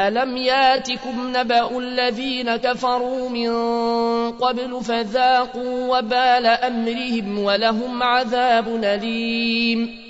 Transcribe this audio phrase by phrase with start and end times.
[0.00, 3.52] ألم ياتكم نبأ الذين كفروا من
[4.32, 10.04] قبل فذاقوا وبال أمرهم ولهم عذاب أليم.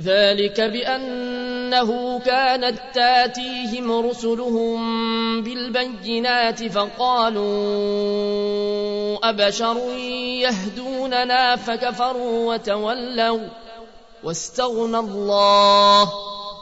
[0.00, 7.44] ذلك بأنه كانت تاتيهم رسلهم بالبينات فقالوا
[9.28, 9.76] أبشر
[10.40, 13.48] يهدوننا فكفروا وتولوا
[14.24, 16.12] واستغنى الله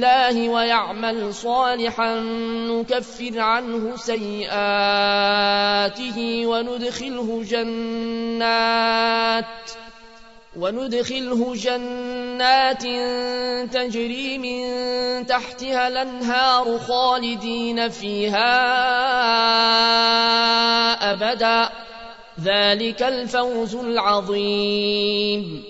[0.00, 2.20] بالله ويعمل صالحا
[2.72, 4.56] نكفر عنه سيئاته
[6.46, 8.64] وندخله جنات
[10.56, 12.82] وندخله جنات
[13.74, 14.60] تجري من
[15.26, 18.50] تحتها الأنهار خالدين فيها
[21.12, 21.70] أبدا.
[22.40, 25.69] ذلك الفوز العظيم.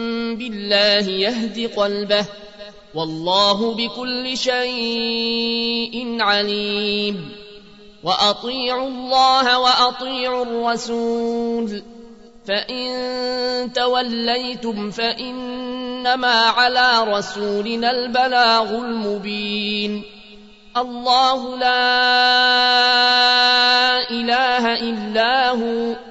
[0.41, 2.25] بالله يهد قلبه.
[2.95, 7.31] والله بكل شيء عليم.
[8.03, 11.83] وأطيعوا الله وأطيعوا الرسول.
[12.47, 20.03] فإن توليتم فإنما على رسولنا البلاغ المبين.
[20.77, 21.91] الله لا
[24.09, 26.10] إله إلا هو.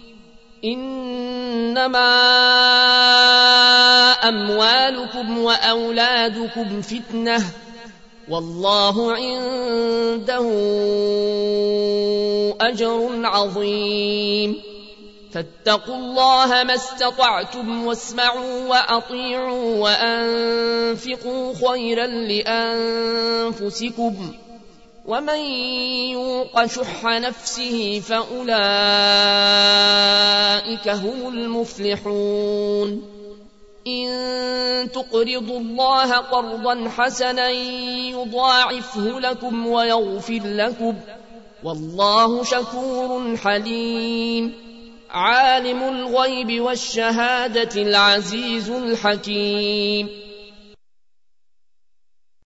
[0.65, 2.11] إنما
[4.29, 7.45] أموالكم وأولادكم فتنة
[8.29, 10.47] والله عنده
[12.61, 14.61] أجر عظيم.
[15.33, 22.07] فاتقوا الله ما استطعتم واسمعوا وأطيعوا وأنفقوا خيرا
[23.47, 24.15] لأنفسكم.
[25.05, 25.39] ومن
[26.09, 28.49] يوق شح نفسه فأولئك
[30.89, 33.03] هم المفلحون.
[33.87, 37.49] إن تقرضوا الله قرضا حسنا
[38.09, 40.95] يضاعفه لكم ويغفر لكم
[41.63, 44.53] والله شكور حليم.
[45.09, 50.20] عالم الغيب والشهادة العزيز الحكيم.